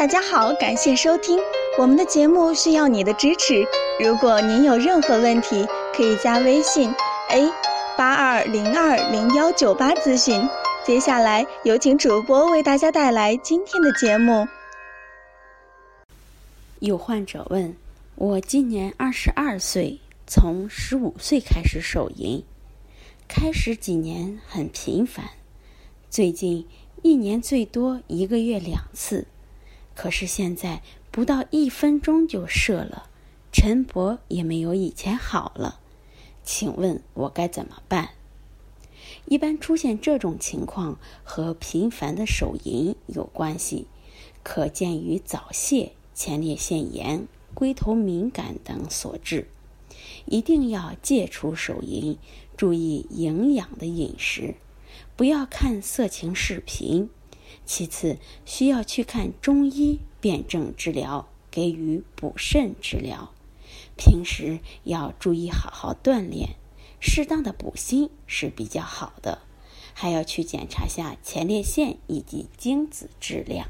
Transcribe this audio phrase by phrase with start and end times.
[0.00, 1.38] 大家好，感谢收听
[1.78, 3.62] 我们的节目，需要你的支持。
[4.02, 6.90] 如果您有任何问题，可以加微信
[7.28, 7.46] a
[7.98, 10.48] 八二零二零幺九八咨询。
[10.86, 14.48] 接下来有请主播为大家带来今天的节目。
[16.78, 17.76] 有患者问：
[18.14, 22.42] 我今年二十二岁，从十五岁开始手淫，
[23.28, 25.26] 开始几年很频繁，
[26.08, 26.66] 最近
[27.02, 29.26] 一年最多一个月两次，
[29.94, 33.08] 可是现在不到一分钟就射了，
[33.52, 35.80] 晨勃也没有以前好了，
[36.44, 38.10] 请问我该怎么办？
[39.26, 43.86] 一般出现这种情况和频繁的手淫有关系，
[44.42, 45.92] 可见于早泄。
[46.12, 49.48] 前列腺炎、龟头敏感等所致，
[50.26, 52.18] 一定要戒除手淫，
[52.58, 54.56] 注意营养的饮食，
[55.16, 57.08] 不要看色情视频。
[57.64, 63.32] 其次，需要去看中医辨证治疗，给予补肾治疗。
[63.96, 66.56] 平时要注意好好锻炼，
[67.00, 69.42] 适当的补锌是比较好的。
[69.92, 73.68] 还要去检查下前列腺以及精子质量。